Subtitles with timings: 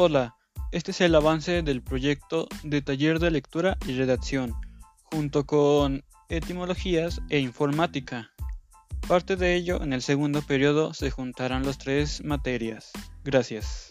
[0.00, 0.36] Hola,
[0.70, 4.54] este es el avance del proyecto de taller de lectura y redacción,
[5.02, 8.30] junto con etimologías e informática.
[9.08, 12.92] Parte de ello, en el segundo periodo se juntarán las tres materias.
[13.24, 13.87] Gracias.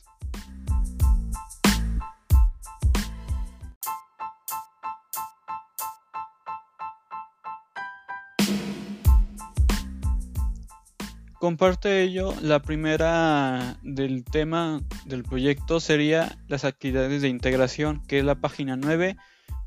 [11.40, 18.26] Comparte ello, la primera del tema del proyecto sería las actividades de integración, que es
[18.26, 19.16] la página 9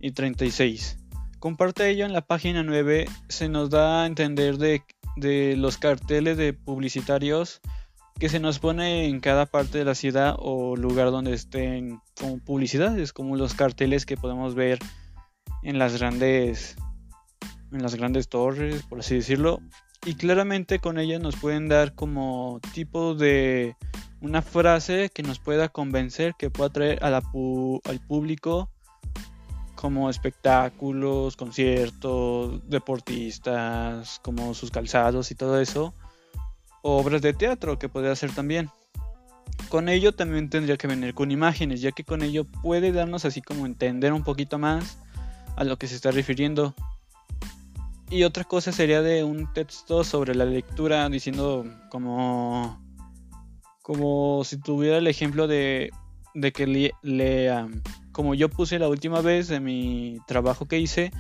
[0.01, 0.99] y 36.
[1.39, 2.07] Comparte ello.
[2.07, 4.83] En la página 9 se nos da a entender de,
[5.15, 7.61] de los carteles de publicitarios
[8.19, 12.39] que se nos pone en cada parte de la ciudad o lugar donde estén como
[12.39, 14.81] publicidades, como los carteles que podemos ver
[15.63, 16.77] en las grandes
[17.73, 19.61] en las grandes torres, por así decirlo,
[20.05, 23.77] y claramente con ellas nos pueden dar como tipo de
[24.21, 28.71] una frase que nos pueda convencer, que pueda traer al público
[29.75, 35.95] como espectáculos, conciertos, deportistas, como sus calzados y todo eso,
[36.83, 38.69] obras de teatro que podría hacer también.
[39.71, 43.41] Con ello también tendría que venir con imágenes, ya que con ello puede darnos así
[43.41, 44.99] como entender un poquito más
[45.57, 46.75] a lo que se está refiriendo.
[48.11, 52.79] Y otra cosa sería de un texto sobre la lectura diciendo como
[53.83, 55.91] como si tuviera el ejemplo de,
[56.35, 57.69] de que lea
[58.13, 61.13] como yo puse la última vez de mi trabajo que hice,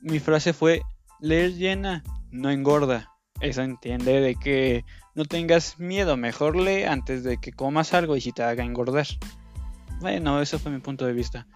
[0.00, 0.82] mi frase fue
[1.20, 3.10] leer llena, no engorda.
[3.40, 8.20] Eso entiende de que no tengas miedo, mejor lee antes de que comas algo y
[8.20, 9.06] si te haga engordar.
[10.00, 11.46] Bueno, eso fue mi punto de vista.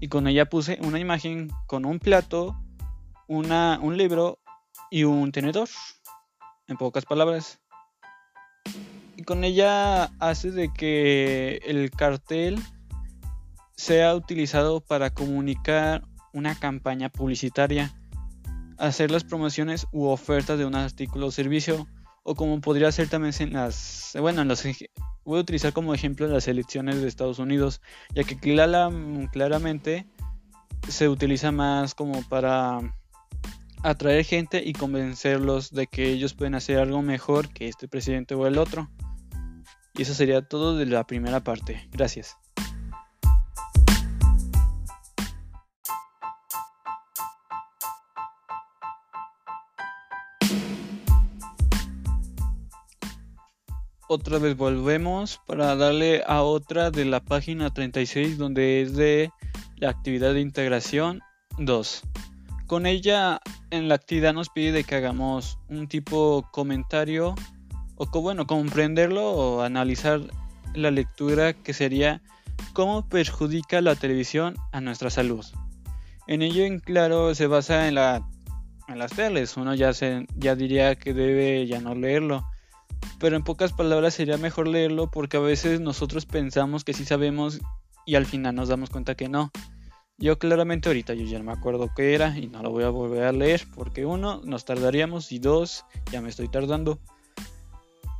[0.00, 2.56] Y con ella puse una imagen con un plato
[3.28, 4.38] una, un libro
[4.90, 5.68] y un tenedor,
[6.66, 7.60] en pocas palabras.
[9.16, 12.60] Y con ella hace de que el cartel
[13.76, 17.94] sea utilizado para comunicar una campaña publicitaria,
[18.78, 21.86] hacer las promociones u ofertas de un artículo o servicio,
[22.22, 24.64] o como podría ser también en las, bueno, en las,
[25.24, 27.80] voy a utilizar como ejemplo las elecciones de Estados Unidos,
[28.14, 30.06] ya que claramente
[30.88, 32.80] se utiliza más como para
[33.82, 38.46] atraer gente y convencerlos de que ellos pueden hacer algo mejor que este presidente o
[38.46, 38.90] el otro.
[39.94, 41.88] Y eso sería todo de la primera parte.
[41.92, 42.36] Gracias.
[54.08, 59.30] Otra vez volvemos para darle a otra de la página 36 donde es de
[59.76, 61.20] la actividad de integración
[61.56, 62.11] 2.
[62.72, 63.38] Con ella
[63.70, 67.34] en la actividad nos pide que hagamos un tipo comentario
[67.96, 70.22] o bueno, comprenderlo o analizar
[70.74, 72.22] la lectura que sería
[72.72, 75.44] cómo perjudica la televisión a nuestra salud.
[76.26, 78.26] En ello en claro se basa en la
[78.88, 82.42] en las teles, uno ya se ya diría que debe ya no leerlo.
[83.18, 87.60] Pero en pocas palabras sería mejor leerlo porque a veces nosotros pensamos que sí sabemos
[88.06, 89.52] y al final nos damos cuenta que no.
[90.22, 92.90] Yo claramente ahorita yo ya no me acuerdo qué era y no lo voy a
[92.90, 97.00] volver a leer porque uno, nos tardaríamos y dos, ya me estoy tardando.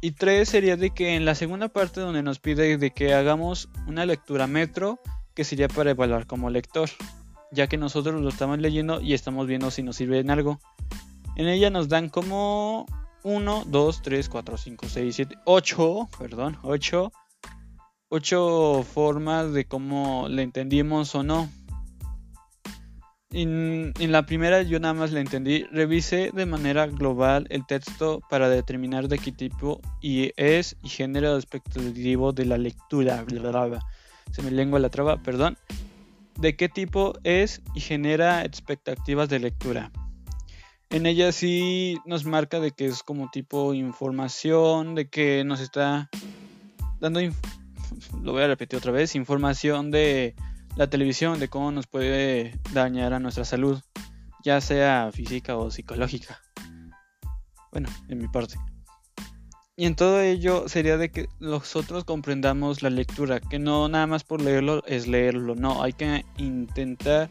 [0.01, 3.69] Y tres sería de que en la segunda parte donde nos pide de que hagamos
[3.87, 4.99] una lectura metro
[5.35, 6.91] que sería para evaluar como lector,
[7.53, 10.59] ya que nosotros lo estamos leyendo y estamos viendo si nos sirve en algo.
[11.37, 12.85] En ella nos dan como
[13.23, 17.13] 1, 2, 3, 4, 5, 6, 7, 8, perdón, 8,
[18.09, 21.49] 8 formas de cómo le entendimos o no.
[23.35, 25.65] En, la primera yo nada más le entendí.
[25.73, 32.33] Revise de manera global el texto para determinar de qué tipo es y género expectativo
[32.33, 33.25] de la lectura.
[34.33, 35.57] Se me lengua la traba, perdón.
[36.39, 39.91] De qué tipo es y genera expectativas de lectura.
[40.91, 46.11] En ella sí nos marca de que es como tipo información, de que nos está
[47.01, 47.21] dando,
[48.23, 50.35] lo voy a repetir otra vez, información de
[50.77, 53.81] la televisión, de cómo nos puede dañar a nuestra salud,
[54.45, 56.41] ya sea física o psicológica.
[57.71, 58.57] Bueno, en mi parte.
[59.77, 64.25] Y en todo ello sería de que nosotros comprendamos la lectura, que no nada más
[64.25, 67.31] por leerlo es leerlo, no, hay que intentar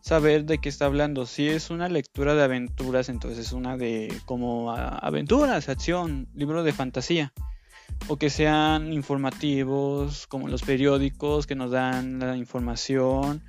[0.00, 1.26] saber de qué está hablando.
[1.26, 6.72] Si es una lectura de aventuras, entonces es una de como aventuras, acción, libro de
[6.72, 7.32] fantasía
[8.08, 13.42] o que sean informativos como los periódicos que nos dan la información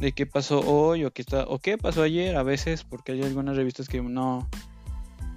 [0.00, 3.22] de qué pasó hoy o qué, está, o qué pasó ayer a veces porque hay
[3.22, 4.48] algunas revistas que no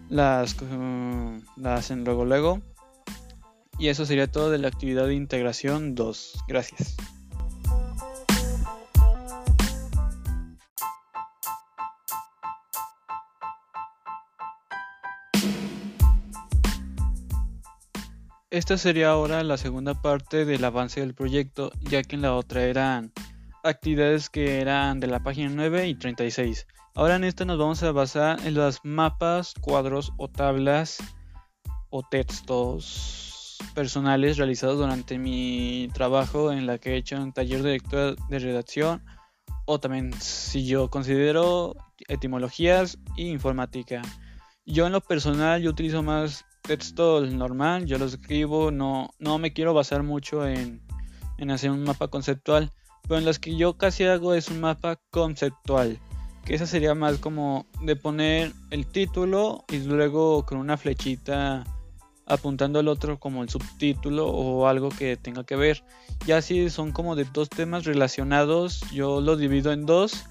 [0.10, 0.56] las,
[1.64, 2.62] hacen luego luego
[3.80, 6.44] Y eso sería todo de la actividad de integración 2.
[6.48, 6.96] Gracias.
[18.52, 22.64] Esta sería ahora la segunda parte del avance del proyecto, ya que en la otra
[22.64, 23.14] eran
[23.64, 26.68] actividades que eran de la página 9 y 36.
[26.94, 30.98] Ahora en esta nos vamos a basar en los mapas, cuadros o tablas
[31.92, 37.72] o textos personales realizados durante mi trabajo en la que he hecho en taller de
[37.72, 39.02] lectura de redacción
[39.64, 41.78] o también si yo considero
[42.10, 44.02] etimologías e informática.
[44.66, 49.54] Yo en lo personal yo utilizo más texto normal, yo lo escribo, no, no me
[49.54, 50.82] quiero basar mucho en,
[51.38, 52.72] en hacer un mapa conceptual,
[53.04, 56.00] pero en las que yo casi hago es un mapa conceptual,
[56.46, 61.64] que esa sería más como de poner el título y luego con una flechita
[62.26, 65.84] apuntando al otro como el subtítulo o algo que tenga que ver.
[66.26, 70.26] Ya si son como de dos temas relacionados, yo lo divido en dos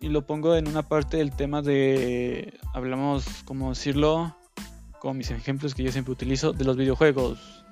[0.00, 4.36] y lo pongo en una parte del tema de, hablamos, como decirlo,
[5.04, 7.62] como mis ejemplos que yo siempre utilizo, de los videojuegos.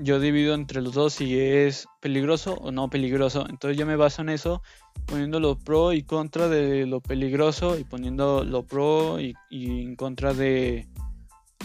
[0.00, 3.46] Yo divido entre los dos si es peligroso o no peligroso.
[3.48, 4.60] Entonces yo me baso en eso,
[5.06, 10.34] poniendo lo pro y contra de lo peligroso y poniendo lo pro y, en contra
[10.34, 10.88] de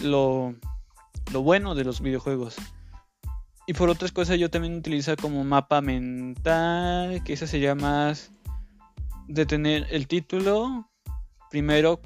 [0.00, 0.54] lo,
[1.32, 2.54] lo bueno de los videojuegos.
[3.66, 8.30] Y por otras cosas yo también utilizo como mapa mental, que esa sería más
[9.26, 10.88] de tener el título
[11.50, 12.00] primero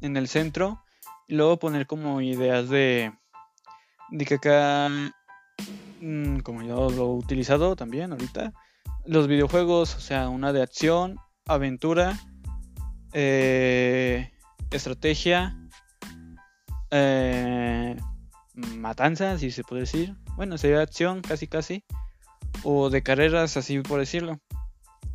[0.00, 0.83] en el centro
[1.28, 3.12] luego poner como ideas de,
[4.10, 4.88] de que acá,
[6.00, 8.52] mm, como yo lo he utilizado también ahorita,
[9.04, 12.18] los videojuegos, o sea, una de acción, aventura,
[13.12, 14.30] eh,
[14.70, 15.56] estrategia,
[16.90, 17.96] eh,
[18.54, 20.14] matanza, si se puede decir.
[20.36, 21.84] Bueno, sería acción casi casi.
[22.62, 24.40] O de carreras, así por decirlo.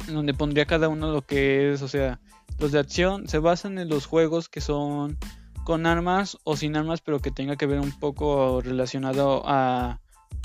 [0.07, 2.19] Donde pondría cada uno lo que es, o sea,
[2.59, 5.17] los de acción se basan en los juegos que son
[5.63, 10.00] con armas o sin armas, pero que tenga que ver un poco relacionado a,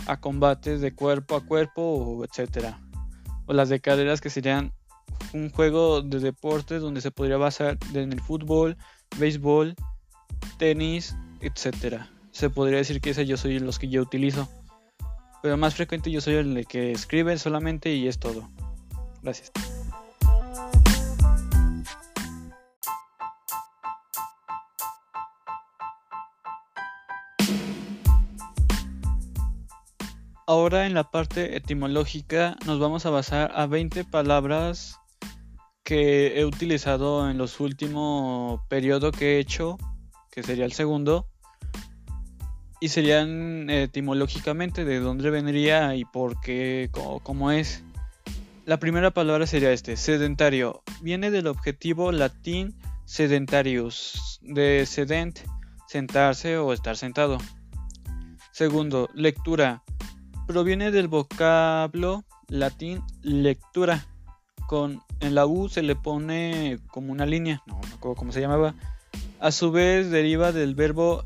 [0.06, 2.80] a combates de cuerpo a cuerpo, etcétera.
[3.46, 4.72] O las de carreras que serían
[5.32, 8.76] un juego de deportes donde se podría basar en el fútbol,
[9.18, 9.74] béisbol,
[10.58, 12.10] tenis, etcétera.
[12.32, 14.48] Se podría decir que ese yo soy los que yo utilizo.
[15.42, 18.48] Pero más frecuente yo soy el que escribe solamente y es todo.
[19.22, 19.52] Gracias.
[30.54, 35.00] Ahora en la parte etimológica nos vamos a basar a 20 palabras
[35.82, 39.78] que he utilizado en los últimos periodos que he hecho,
[40.30, 41.26] que sería el segundo,
[42.78, 46.88] y serían etimológicamente de dónde vendría y por qué,
[47.24, 47.82] cómo, es.
[48.64, 50.84] La primera palabra sería este, sedentario.
[51.02, 52.76] Viene del objetivo latín
[53.06, 55.40] sedentarius, de sedent,
[55.88, 57.38] sentarse o estar sentado.
[58.52, 59.82] Segundo, lectura
[60.46, 64.06] proviene del vocablo latín lectura.
[64.66, 68.40] Con, en la U se le pone como una línea, no me acuerdo cómo se
[68.40, 68.74] llamaba.
[69.40, 71.24] A su vez deriva del verbo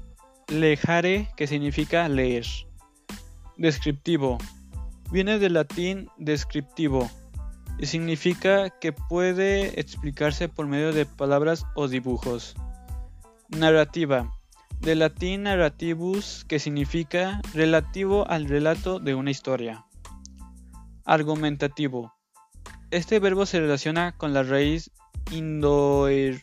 [0.49, 2.47] lejare, que significa leer.
[3.57, 4.39] Descriptivo.
[5.11, 7.09] Viene del latín descriptivo
[7.79, 12.57] y significa que puede explicarse por medio de palabras o dibujos.
[13.49, 14.38] Narrativa
[14.81, 19.85] de latín narrativus, que significa relativo al relato de una historia.
[21.05, 22.15] Argumentativo.
[22.91, 24.91] Este verbo se relaciona con la raíz
[25.31, 26.43] indoeuropeu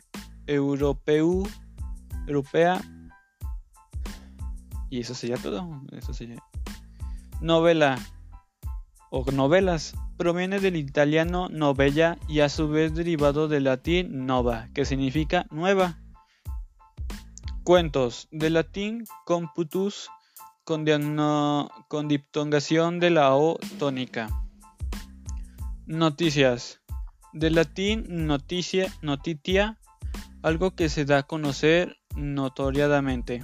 [2.28, 2.82] europea
[4.90, 5.82] y eso sería todo.
[5.92, 6.14] Eso.
[7.42, 7.98] Novela
[9.10, 14.86] o novelas proviene del italiano novella y a su vez derivado del latín nova, que
[14.86, 16.00] significa nueva.
[17.66, 20.12] Cuentos, del latín computus,
[20.66, 20.86] con,
[22.08, 24.30] diptongación de la O tónica.
[25.88, 26.80] Noticias,
[27.34, 29.80] del latín noticia, notitia,
[30.44, 33.42] algo que se da a conocer notoriadamente.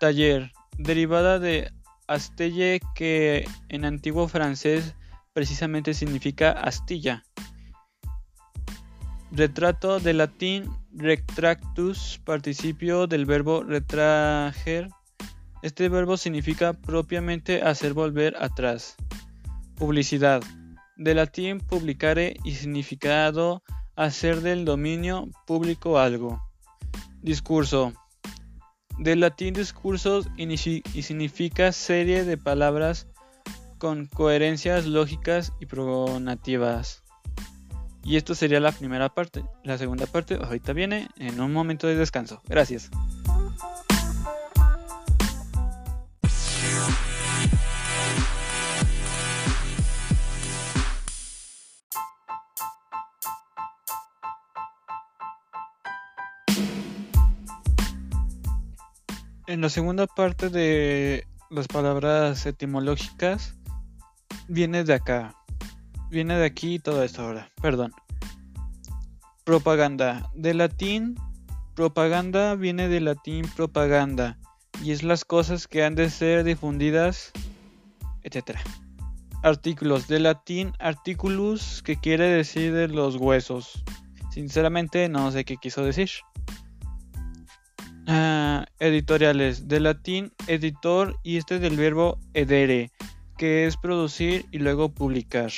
[0.00, 1.72] Taller, derivada de
[2.08, 4.96] astelle que en antiguo francés
[5.32, 7.22] precisamente significa astilla.
[9.36, 14.88] Retrato de latín retractus, participio del verbo retrager.
[15.60, 18.94] Este verbo significa propiamente hacer volver atrás.
[19.74, 20.40] Publicidad.
[20.96, 23.64] De latín publicare y significado
[23.96, 26.40] hacer del dominio público algo.
[27.20, 27.92] Discurso.
[29.00, 30.56] Del latín discursos y
[31.02, 33.08] significa serie de palabras
[33.78, 37.03] con coherencias lógicas y pronativas.
[38.04, 39.44] Y esto sería la primera parte.
[39.62, 42.42] La segunda parte ahorita viene en un momento de descanso.
[42.46, 42.90] Gracias.
[59.46, 63.54] En la segunda parte de las palabras etimológicas
[64.48, 65.34] viene de acá.
[66.10, 67.50] Viene de aquí todo esto ahora.
[67.60, 67.92] Perdón.
[69.44, 70.30] Propaganda.
[70.34, 71.16] De latín,
[71.74, 74.38] propaganda viene de latín propaganda.
[74.82, 77.32] Y es las cosas que han de ser difundidas,
[78.22, 78.58] etc.
[79.42, 80.08] Artículos.
[80.08, 83.84] De latín articulus, que quiere decir de los huesos.
[84.32, 86.10] Sinceramente no sé qué quiso decir.
[88.06, 89.68] Ah, editoriales.
[89.68, 92.90] De latín editor y este del verbo edere
[93.36, 95.50] que es producir y luego publicar.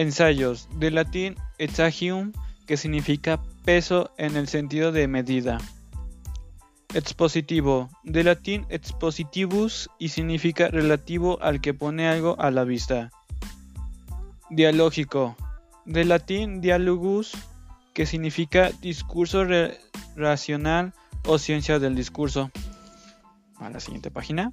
[0.00, 2.32] Ensayos, de latín etagium,
[2.66, 5.58] que significa peso en el sentido de medida.
[6.94, 13.10] Expositivo, de latín expositivus y significa relativo al que pone algo a la vista.
[14.48, 15.36] Dialógico,
[15.84, 17.32] de latín dialogus,
[17.92, 19.44] que significa discurso
[20.16, 20.94] racional
[21.26, 22.50] o ciencia del discurso.
[23.58, 24.50] A la siguiente página.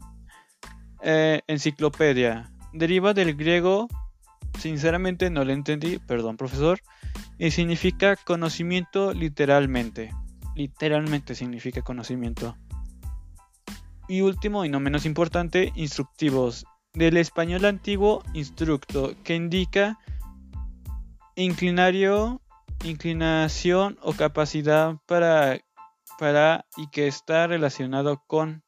[1.02, 2.52] Eh, enciclopedia.
[2.74, 3.88] Deriva del griego,
[4.60, 6.80] sinceramente no lo entendí, perdón profesor,
[7.38, 10.12] y significa conocimiento literalmente.
[10.56, 12.58] Literalmente significa conocimiento.
[14.08, 16.66] Y último y no menos importante, instructivos.
[16.94, 20.00] Del español antiguo, instructo, que indica
[21.36, 22.42] inclinario,
[22.84, 25.60] inclinación o capacidad para,
[26.18, 28.64] para y que está relacionado con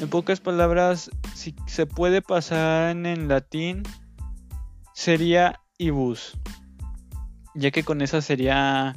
[0.00, 3.82] en pocas palabras, si se puede pasar en latín,
[4.98, 6.36] sería ibus,
[7.54, 8.96] ya que con esa sería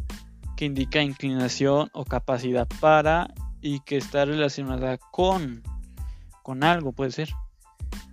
[0.57, 3.31] que indica inclinación o capacidad para
[3.61, 5.61] y que está relacionada con,
[6.41, 7.29] con algo, puede ser.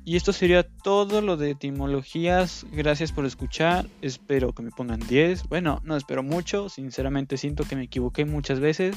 [0.04, 2.66] Y esto sería todo lo de etimologías.
[2.72, 3.86] Gracias por escuchar.
[4.02, 5.48] Espero que me pongan 10.
[5.48, 6.68] Bueno, no espero mucho.
[6.68, 8.96] Sinceramente siento que me equivoqué muchas veces.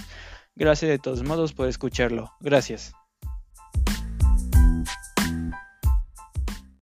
[0.55, 2.29] Gracias de todos modos por escucharlo.
[2.41, 2.93] Gracias.